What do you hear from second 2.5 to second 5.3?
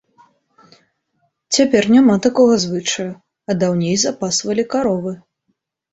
звычаю, а даўней запасвалі каровы.